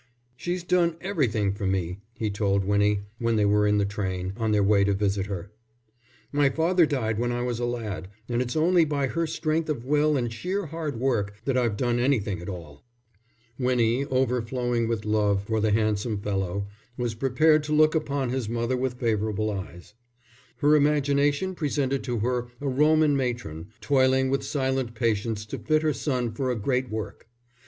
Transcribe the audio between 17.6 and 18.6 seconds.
to look upon his